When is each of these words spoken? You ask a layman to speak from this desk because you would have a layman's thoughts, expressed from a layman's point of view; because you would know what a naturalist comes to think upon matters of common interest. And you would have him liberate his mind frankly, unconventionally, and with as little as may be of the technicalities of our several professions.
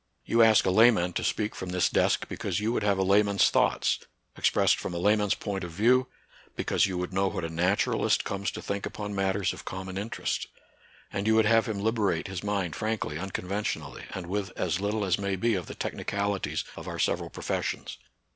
You 0.25 0.41
ask 0.41 0.65
a 0.65 0.71
layman 0.71 1.13
to 1.13 1.23
speak 1.23 1.53
from 1.53 1.69
this 1.69 1.87
desk 1.87 2.27
because 2.27 2.59
you 2.59 2.73
would 2.73 2.81
have 2.81 2.97
a 2.97 3.03
layman's 3.03 3.51
thoughts, 3.51 3.99
expressed 4.35 4.79
from 4.79 4.95
a 4.95 4.97
layman's 4.97 5.35
point 5.35 5.63
of 5.63 5.69
view; 5.69 6.07
because 6.55 6.87
you 6.87 6.97
would 6.97 7.13
know 7.13 7.27
what 7.27 7.45
a 7.45 7.49
naturalist 7.53 8.23
comes 8.23 8.49
to 8.53 8.63
think 8.63 8.87
upon 8.87 9.13
matters 9.13 9.53
of 9.53 9.63
common 9.63 9.99
interest. 9.99 10.47
And 11.13 11.27
you 11.27 11.35
would 11.35 11.45
have 11.45 11.67
him 11.67 11.81
liberate 11.81 12.27
his 12.27 12.43
mind 12.43 12.75
frankly, 12.75 13.19
unconventionally, 13.19 14.05
and 14.09 14.25
with 14.25 14.51
as 14.55 14.79
little 14.81 15.05
as 15.05 15.19
may 15.19 15.35
be 15.35 15.53
of 15.53 15.67
the 15.67 15.75
technicalities 15.75 16.63
of 16.75 16.87
our 16.87 16.97
several 16.97 17.29
professions. 17.29 17.99